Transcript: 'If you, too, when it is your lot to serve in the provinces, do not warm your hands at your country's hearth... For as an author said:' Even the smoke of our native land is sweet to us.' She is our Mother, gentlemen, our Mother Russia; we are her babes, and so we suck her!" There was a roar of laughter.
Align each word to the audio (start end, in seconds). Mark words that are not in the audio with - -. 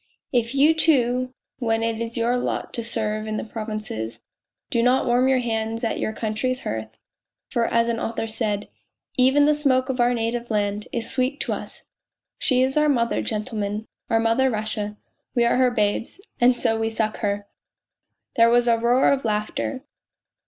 'If 0.41 0.55
you, 0.55 0.73
too, 0.73 1.31
when 1.59 1.83
it 1.83 1.99
is 2.01 2.17
your 2.17 2.35
lot 2.35 2.73
to 2.73 2.83
serve 2.83 3.27
in 3.27 3.37
the 3.37 3.43
provinces, 3.43 4.23
do 4.71 4.81
not 4.81 5.05
warm 5.05 5.27
your 5.27 5.37
hands 5.41 5.83
at 5.83 5.99
your 5.99 6.11
country's 6.11 6.61
hearth... 6.61 6.97
For 7.51 7.67
as 7.67 7.87
an 7.87 7.99
author 7.99 8.25
said:' 8.25 8.67
Even 9.29 9.45
the 9.45 9.53
smoke 9.53 9.89
of 9.89 9.99
our 9.99 10.15
native 10.15 10.49
land 10.49 10.87
is 10.91 11.07
sweet 11.11 11.39
to 11.41 11.53
us.' 11.53 11.83
She 12.39 12.63
is 12.63 12.77
our 12.77 12.89
Mother, 12.89 13.21
gentlemen, 13.21 13.85
our 14.09 14.19
Mother 14.19 14.49
Russia; 14.49 14.97
we 15.35 15.45
are 15.45 15.57
her 15.57 15.69
babes, 15.69 16.19
and 16.39 16.57
so 16.57 16.79
we 16.79 16.89
suck 16.89 17.17
her!" 17.17 17.45
There 18.37 18.49
was 18.49 18.67
a 18.67 18.79
roar 18.79 19.09
of 19.11 19.23
laughter. 19.23 19.83